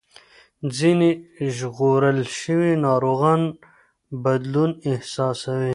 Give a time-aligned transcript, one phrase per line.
[0.77, 1.09] ځینې
[1.55, 3.41] ژغورل شوي ناروغان
[4.23, 5.69] بدلون احساسوي.